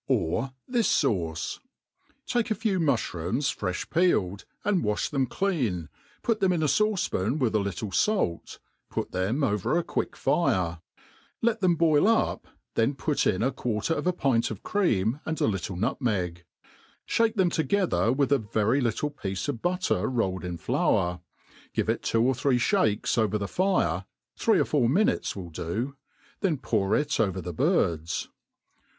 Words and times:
Or 0.07 0.53
this 0.67 0.87
fauce: 0.91 1.59
take 2.25 2.49
a 2.49 2.55
few 2.55 2.79
mufhrooms, 2.79 3.55
frefli 3.55 3.87
peeled, 3.91 4.45
dnd 4.65 4.81
Wafli 4.81 5.11
them 5.11 5.27
clean^ 5.27 5.89
put 6.23 6.39
them 6.39 6.51
in 6.51 6.63
a 6.63 6.65
fauce^paa 6.65 7.37
with 7.37 7.53
a 7.53 7.59
little 7.59 7.89
f4lt, 7.91 8.57
put 8.89 9.11
9« 9.11 9.11
THE 9.11 9.19
ART 9.19 9.27
OF 9.29 9.35
COOKERY 9.35 9.35
put 9.35 9.39
them 9.39 9.43
over 9.43 9.77
a 9.77 9.83
quick 9.83 10.15
fire, 10.15 10.79
let 11.43 11.59
them 11.59 11.75
boil 11.75 12.07
up, 12.07 12.47
then 12.73 12.95
put 12.95 13.27
in 13.27 13.43
i 13.43 13.51
quarter 13.51 13.93
of 13.93 14.07
a 14.07 14.11
pint 14.11 14.49
of 14.49 14.63
cfeam 14.63 15.21
and 15.23 15.39
a 15.39 15.45
little 15.45 15.75
nutmeg; 15.75 16.45
(hake 17.05 17.35
them 17.35 17.51
to 17.51 17.61
gether 17.63 18.11
with 18.11 18.31
a 18.31 18.39
very 18.39 18.81
little 18.81 19.11
piece 19.11 19.47
of 19.47 19.61
butter 19.61 20.07
rolled 20.09 20.43
in 20.43 20.57
flour, 20.57 21.21
give 21.75 21.89
it 21.89 22.01
two 22.01 22.23
or 22.23 22.33
three 22.33 22.57
fhakes 22.57 23.19
over 23.19 23.37
the 23.37 23.47
fire, 23.47 24.05
three 24.35 24.57
or 24.59 24.65
four 24.65 24.89
minutes 24.89 25.35
will 25.35 25.51
do; 25.51 25.95
then 26.39 26.57
pour 26.57 26.95
it 26.95 27.19
over 27.19 27.39
the 27.39 27.53
birds. 27.53 28.29